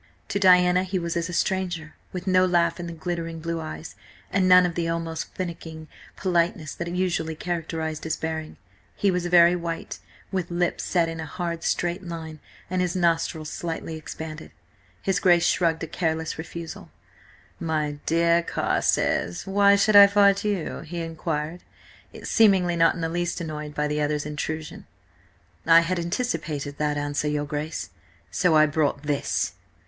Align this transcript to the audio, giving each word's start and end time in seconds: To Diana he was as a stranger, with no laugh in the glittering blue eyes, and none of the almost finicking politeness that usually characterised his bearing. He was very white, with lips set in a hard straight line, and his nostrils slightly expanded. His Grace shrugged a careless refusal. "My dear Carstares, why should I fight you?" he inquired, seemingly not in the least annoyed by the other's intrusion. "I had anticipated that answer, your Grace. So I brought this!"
To 0.29 0.39
Diana 0.39 0.83
he 0.83 0.97
was 0.97 1.15
as 1.15 1.29
a 1.29 1.33
stranger, 1.33 1.93
with 2.11 2.25
no 2.25 2.43
laugh 2.43 2.79
in 2.79 2.87
the 2.87 2.91
glittering 2.91 3.39
blue 3.39 3.59
eyes, 3.61 3.93
and 4.31 4.49
none 4.49 4.65
of 4.65 4.73
the 4.73 4.89
almost 4.89 5.31
finicking 5.35 5.87
politeness 6.15 6.73
that 6.73 6.87
usually 6.87 7.35
characterised 7.35 8.03
his 8.03 8.17
bearing. 8.17 8.57
He 8.95 9.11
was 9.11 9.27
very 9.27 9.55
white, 9.55 9.99
with 10.31 10.49
lips 10.49 10.83
set 10.85 11.07
in 11.07 11.19
a 11.19 11.27
hard 11.27 11.63
straight 11.63 12.01
line, 12.03 12.39
and 12.67 12.81
his 12.81 12.95
nostrils 12.95 13.51
slightly 13.51 13.95
expanded. 13.95 14.49
His 15.03 15.19
Grace 15.19 15.45
shrugged 15.45 15.83
a 15.83 15.87
careless 15.87 16.39
refusal. 16.39 16.89
"My 17.59 17.99
dear 18.07 18.41
Carstares, 18.41 19.45
why 19.45 19.75
should 19.75 19.95
I 19.95 20.07
fight 20.07 20.43
you?" 20.43 20.79
he 20.79 21.01
inquired, 21.01 21.61
seemingly 22.23 22.75
not 22.75 22.95
in 22.95 23.01
the 23.01 23.07
least 23.07 23.39
annoyed 23.39 23.75
by 23.75 23.87
the 23.87 24.01
other's 24.01 24.25
intrusion. 24.25 24.87
"I 25.67 25.81
had 25.81 25.99
anticipated 25.99 26.79
that 26.79 26.97
answer, 26.97 27.27
your 27.27 27.45
Grace. 27.45 27.91
So 28.31 28.55
I 28.55 28.65
brought 28.65 29.03
this!" 29.03 29.53